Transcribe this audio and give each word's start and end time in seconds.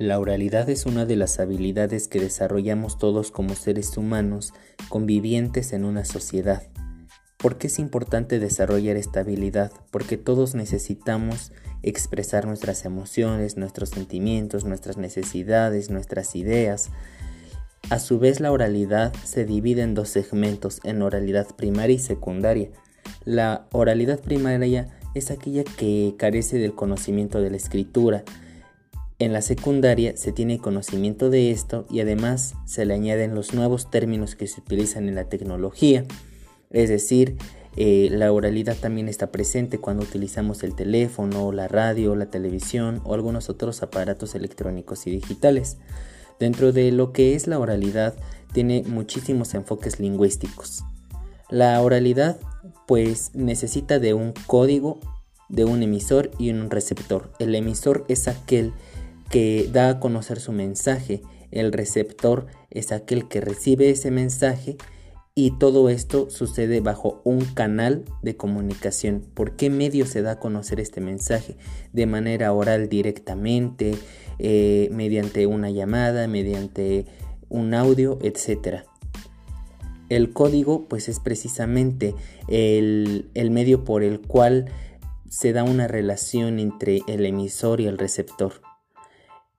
La 0.00 0.18
oralidad 0.18 0.70
es 0.70 0.86
una 0.86 1.04
de 1.04 1.14
las 1.14 1.40
habilidades 1.40 2.08
que 2.08 2.20
desarrollamos 2.20 2.96
todos 2.96 3.30
como 3.30 3.54
seres 3.54 3.98
humanos 3.98 4.54
convivientes 4.88 5.74
en 5.74 5.84
una 5.84 6.06
sociedad. 6.06 6.62
¿Por 7.36 7.58
qué 7.58 7.66
es 7.66 7.78
importante 7.78 8.38
desarrollar 8.38 8.96
esta 8.96 9.20
habilidad? 9.20 9.70
Porque 9.90 10.16
todos 10.16 10.54
necesitamos 10.54 11.52
expresar 11.82 12.46
nuestras 12.46 12.86
emociones, 12.86 13.58
nuestros 13.58 13.90
sentimientos, 13.90 14.64
nuestras 14.64 14.96
necesidades, 14.96 15.90
nuestras 15.90 16.34
ideas. 16.34 16.88
A 17.90 17.98
su 17.98 18.18
vez 18.18 18.40
la 18.40 18.52
oralidad 18.52 19.12
se 19.22 19.44
divide 19.44 19.82
en 19.82 19.92
dos 19.92 20.08
segmentos, 20.08 20.80
en 20.82 21.02
oralidad 21.02 21.46
primaria 21.56 21.96
y 21.96 21.98
secundaria. 21.98 22.70
La 23.26 23.66
oralidad 23.70 24.18
primaria 24.20 24.88
es 25.14 25.30
aquella 25.30 25.62
que 25.62 26.14
carece 26.16 26.56
del 26.56 26.74
conocimiento 26.74 27.42
de 27.42 27.50
la 27.50 27.58
escritura, 27.58 28.24
en 29.20 29.34
la 29.34 29.42
secundaria 29.42 30.16
se 30.16 30.32
tiene 30.32 30.58
conocimiento 30.58 31.30
de 31.30 31.50
esto 31.50 31.86
y 31.90 32.00
además 32.00 32.54
se 32.64 32.86
le 32.86 32.94
añaden 32.94 33.34
los 33.34 33.54
nuevos 33.54 33.90
términos 33.90 34.34
que 34.34 34.46
se 34.46 34.60
utilizan 34.60 35.08
en 35.08 35.14
la 35.14 35.28
tecnología, 35.28 36.04
es 36.70 36.88
decir, 36.88 37.36
eh, 37.76 38.08
la 38.10 38.32
oralidad 38.32 38.76
también 38.76 39.08
está 39.08 39.30
presente 39.30 39.78
cuando 39.78 40.02
utilizamos 40.02 40.64
el 40.64 40.74
teléfono, 40.74 41.52
la 41.52 41.68
radio, 41.68 42.16
la 42.16 42.30
televisión 42.30 43.00
o 43.04 43.14
algunos 43.14 43.50
otros 43.50 43.82
aparatos 43.82 44.34
electrónicos 44.34 45.06
y 45.06 45.10
digitales. 45.10 45.76
Dentro 46.40 46.72
de 46.72 46.90
lo 46.90 47.12
que 47.12 47.34
es 47.34 47.46
la 47.46 47.58
oralidad 47.58 48.14
tiene 48.52 48.82
muchísimos 48.86 49.54
enfoques 49.54 50.00
lingüísticos. 50.00 50.82
La 51.50 51.80
oralidad 51.82 52.38
pues 52.86 53.30
necesita 53.34 53.98
de 53.98 54.14
un 54.14 54.32
código, 54.46 54.98
de 55.48 55.64
un 55.64 55.82
emisor 55.82 56.30
y 56.38 56.50
un 56.50 56.70
receptor. 56.70 57.30
El 57.38 57.54
emisor 57.54 58.04
es 58.08 58.26
aquel 58.26 58.72
que 59.30 59.68
da 59.72 59.88
a 59.88 60.00
conocer 60.00 60.40
su 60.40 60.52
mensaje. 60.52 61.22
El 61.50 61.72
receptor 61.72 62.46
es 62.70 62.92
aquel 62.92 63.28
que 63.28 63.40
recibe 63.40 63.88
ese 63.90 64.10
mensaje 64.10 64.76
y 65.34 65.52
todo 65.52 65.88
esto 65.88 66.28
sucede 66.28 66.80
bajo 66.80 67.22
un 67.24 67.44
canal 67.44 68.04
de 68.22 68.36
comunicación. 68.36 69.24
¿Por 69.32 69.56
qué 69.56 69.70
medio 69.70 70.04
se 70.04 70.22
da 70.22 70.32
a 70.32 70.38
conocer 70.38 70.80
este 70.80 71.00
mensaje? 71.00 71.56
De 71.92 72.06
manera 72.06 72.52
oral 72.52 72.88
directamente, 72.88 73.94
eh, 74.38 74.88
mediante 74.92 75.46
una 75.46 75.70
llamada, 75.70 76.26
mediante 76.26 77.06
un 77.48 77.72
audio, 77.74 78.18
etc. 78.22 78.84
El 80.08 80.32
código 80.32 80.88
pues 80.88 81.08
es 81.08 81.20
precisamente 81.20 82.14
el, 82.48 83.30
el 83.34 83.50
medio 83.52 83.84
por 83.84 84.02
el 84.02 84.20
cual 84.20 84.66
se 85.28 85.52
da 85.52 85.62
una 85.62 85.86
relación 85.86 86.58
entre 86.58 87.02
el 87.06 87.24
emisor 87.24 87.80
y 87.80 87.86
el 87.86 87.96
receptor. 87.96 88.69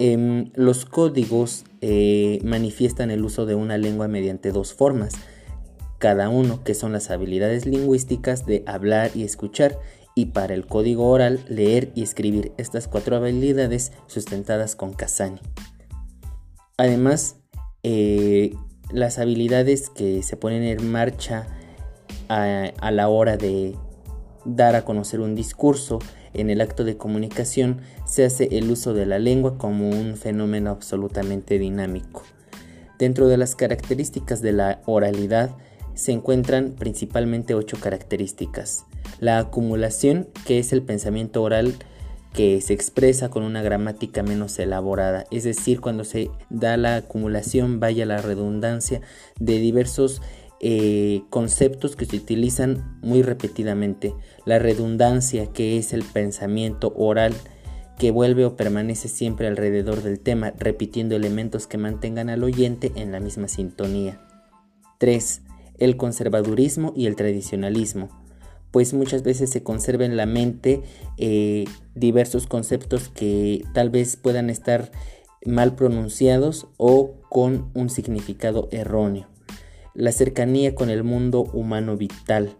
Em, 0.00 0.50
los 0.54 0.86
códigos 0.86 1.64
eh, 1.80 2.40
manifiestan 2.42 3.12
el 3.12 3.24
uso 3.24 3.46
de 3.46 3.54
una 3.54 3.78
lengua 3.78 4.08
mediante 4.08 4.50
dos 4.50 4.74
formas, 4.74 5.14
cada 5.98 6.28
uno 6.28 6.64
que 6.64 6.74
son 6.74 6.92
las 6.92 7.10
habilidades 7.10 7.64
lingüísticas 7.64 8.44
de 8.44 8.64
hablar 8.66 9.12
y 9.14 9.22
escuchar, 9.22 9.78
y 10.16 10.26
para 10.26 10.54
el 10.54 10.66
código 10.66 11.08
oral 11.08 11.44
leer 11.48 11.92
y 11.94 12.02
escribir 12.02 12.52
estas 12.56 12.88
cuatro 12.88 13.16
habilidades 13.16 13.92
sustentadas 14.06 14.74
con 14.74 14.92
Kazani. 14.92 15.40
Además, 16.76 17.36
eh, 17.84 18.54
las 18.90 19.18
habilidades 19.18 19.90
que 19.90 20.22
se 20.22 20.36
ponen 20.36 20.64
en 20.64 20.90
marcha 20.90 21.46
a 22.28 22.90
la 22.90 23.08
hora 23.08 23.36
de 23.36 23.76
dar 24.44 24.76
a 24.76 24.84
conocer 24.84 25.20
un 25.20 25.34
discurso 25.34 25.98
en 26.32 26.50
el 26.50 26.60
acto 26.60 26.84
de 26.84 26.96
comunicación 26.96 27.80
se 28.04 28.24
hace 28.24 28.48
el 28.52 28.70
uso 28.70 28.92
de 28.92 29.06
la 29.06 29.18
lengua 29.18 29.56
como 29.56 29.88
un 29.88 30.16
fenómeno 30.16 30.70
absolutamente 30.70 31.58
dinámico. 31.58 32.22
Dentro 32.98 33.28
de 33.28 33.36
las 33.36 33.54
características 33.54 34.40
de 34.42 34.52
la 34.52 34.80
oralidad 34.86 35.56
se 35.94 36.12
encuentran 36.12 36.72
principalmente 36.72 37.54
ocho 37.54 37.78
características. 37.80 38.84
La 39.20 39.38
acumulación, 39.38 40.28
que 40.44 40.58
es 40.58 40.72
el 40.72 40.82
pensamiento 40.82 41.42
oral 41.42 41.74
que 42.32 42.60
se 42.60 42.72
expresa 42.72 43.30
con 43.30 43.44
una 43.44 43.62
gramática 43.62 44.24
menos 44.24 44.58
elaborada, 44.58 45.24
es 45.30 45.44
decir, 45.44 45.80
cuando 45.80 46.02
se 46.02 46.30
da 46.50 46.76
la 46.76 46.96
acumulación, 46.96 47.78
vaya 47.78 48.06
la 48.06 48.20
redundancia 48.20 49.00
de 49.38 49.60
diversos 49.60 50.20
eh, 50.60 51.22
conceptos 51.30 51.96
que 51.96 52.06
se 52.06 52.16
utilizan 52.16 52.98
muy 53.02 53.22
repetidamente. 53.22 54.14
La 54.46 54.58
redundancia, 54.58 55.46
que 55.52 55.78
es 55.78 55.92
el 55.92 56.04
pensamiento 56.04 56.92
oral 56.96 57.34
que 57.98 58.10
vuelve 58.10 58.44
o 58.44 58.56
permanece 58.56 59.08
siempre 59.08 59.46
alrededor 59.46 60.02
del 60.02 60.20
tema, 60.20 60.52
repitiendo 60.58 61.16
elementos 61.16 61.66
que 61.66 61.78
mantengan 61.78 62.28
al 62.28 62.42
oyente 62.42 62.92
en 62.96 63.12
la 63.12 63.20
misma 63.20 63.48
sintonía. 63.48 64.20
3. 64.98 65.42
El 65.78 65.96
conservadurismo 65.96 66.92
y 66.96 67.06
el 67.06 67.16
tradicionalismo, 67.16 68.08
pues 68.70 68.94
muchas 68.94 69.22
veces 69.22 69.50
se 69.50 69.62
conserva 69.62 70.04
en 70.04 70.16
la 70.16 70.26
mente 70.26 70.82
eh, 71.18 71.64
diversos 71.94 72.46
conceptos 72.46 73.08
que 73.08 73.64
tal 73.74 73.90
vez 73.90 74.16
puedan 74.16 74.50
estar 74.50 74.90
mal 75.44 75.74
pronunciados 75.74 76.68
o 76.78 77.20
con 77.28 77.70
un 77.74 77.90
significado 77.90 78.68
erróneo 78.72 79.33
la 79.94 80.12
cercanía 80.12 80.74
con 80.74 80.90
el 80.90 81.04
mundo 81.04 81.42
humano 81.52 81.96
vital. 81.96 82.56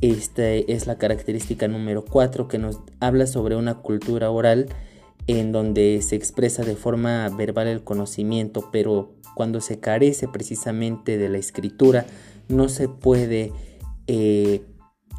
Esta 0.00 0.50
es 0.50 0.86
la 0.86 0.98
característica 0.98 1.68
número 1.68 2.04
4 2.04 2.48
que 2.48 2.58
nos 2.58 2.80
habla 3.00 3.26
sobre 3.26 3.56
una 3.56 3.76
cultura 3.76 4.30
oral 4.30 4.66
en 5.26 5.52
donde 5.52 6.00
se 6.02 6.16
expresa 6.16 6.64
de 6.64 6.76
forma 6.76 7.28
verbal 7.30 7.68
el 7.68 7.82
conocimiento, 7.82 8.68
pero 8.72 9.14
cuando 9.34 9.60
se 9.60 9.80
carece 9.80 10.28
precisamente 10.28 11.16
de 11.16 11.28
la 11.28 11.38
escritura 11.38 12.06
no 12.48 12.68
se 12.68 12.88
puede 12.88 13.52
eh, 14.06 14.62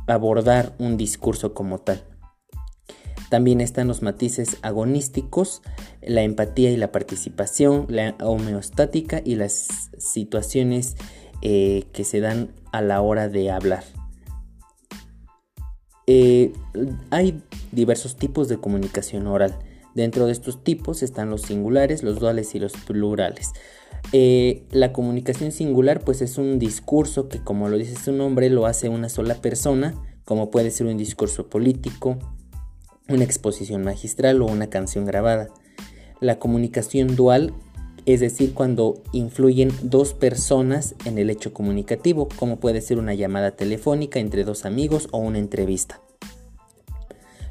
abordar 0.08 0.76
un 0.78 0.98
discurso 0.98 1.54
como 1.54 1.80
tal. 1.80 2.04
También 3.30 3.60
están 3.60 3.88
los 3.88 4.02
matices 4.02 4.58
agonísticos, 4.62 5.64
la 6.02 6.22
empatía 6.22 6.70
y 6.70 6.78
la 6.78 6.92
participación, 6.92 7.88
la 7.90 8.16
homeostática 8.22 9.22
y 9.26 9.36
las 9.36 9.90
situaciones 9.98 10.96
eh, 11.42 11.86
que 11.94 12.04
se 12.04 12.20
dan 12.20 12.54
a 12.72 12.82
la 12.82 13.02
hora 13.02 13.30
de 13.30 13.52
hablar. 13.52 13.84
Eh, 16.08 16.54
hay 17.10 17.42
diversos 17.72 18.16
tipos 18.16 18.48
de 18.48 18.58
comunicación 18.58 19.28
oral. 19.28 19.58
Dentro 19.96 20.26
de 20.26 20.34
estos 20.34 20.64
tipos 20.64 21.04
están 21.04 21.30
los 21.30 21.44
singulares, 21.44 22.04
los 22.04 22.20
duales 22.20 22.54
y 22.54 22.60
los 22.60 22.74
plurales. 22.74 23.54
Eh, 24.12 24.64
la 24.72 24.94
comunicación 24.94 25.52
singular 25.52 26.02
pues 26.02 26.22
es 26.22 26.38
un 26.38 26.60
discurso 26.60 27.28
que 27.28 27.40
como 27.40 27.70
lo 27.70 27.78
dice 27.78 27.96
su 27.96 28.12
nombre 28.12 28.50
lo 28.50 28.66
hace 28.66 28.90
una 28.90 29.10
sola 29.10 29.36
persona, 29.36 29.96
como 30.26 30.52
puede 30.52 30.70
ser 30.70 30.88
un 30.88 30.98
discurso 30.98 31.48
político, 31.50 32.20
una 33.10 33.24
exposición 33.24 33.84
magistral 33.84 34.42
o 34.42 34.46
una 34.46 34.68
canción 34.68 35.06
grabada. 35.06 35.50
La 36.20 36.40
comunicación 36.40 37.16
dual 37.16 37.54
es 38.06 38.20
decir, 38.20 38.54
cuando 38.54 39.02
influyen 39.12 39.72
dos 39.82 40.14
personas 40.14 40.96
en 41.06 41.18
el 41.18 41.30
hecho 41.30 41.54
comunicativo, 41.54 42.28
como 42.36 42.60
puede 42.60 42.82
ser 42.82 43.00
una 43.00 43.16
llamada 43.16 43.52
telefónica 43.52 44.20
entre 44.20 44.44
dos 44.44 44.66
amigos 44.66 45.08
o 45.12 45.18
una 45.18 45.40
entrevista. 45.40 46.02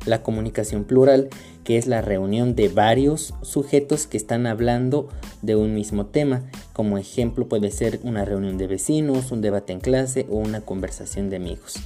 La 0.07 0.23
comunicación 0.23 0.85
plural, 0.85 1.29
que 1.65 1.79
es 1.79 1.87
la 1.87 2.03
reunión 2.03 2.55
de 2.55 2.69
varios 2.69 3.35
sujetos 3.43 4.07
que 4.07 4.19
están 4.19 4.47
hablando 4.47 5.09
de 5.43 5.57
un 5.57 5.75
mismo 5.75 6.07
tema. 6.07 6.45
Como 6.73 6.99
ejemplo 6.99 7.49
puede 7.49 7.71
ser 7.71 8.01
una 8.03 8.25
reunión 8.25 8.59
de 8.59 8.67
vecinos, 8.67 9.33
un 9.33 9.41
debate 9.41 9.73
en 9.73 9.81
clase 9.81 10.27
o 10.29 10.37
una 10.37 10.61
conversación 10.61 11.31
de 11.31 11.37
amigos. 11.37 11.81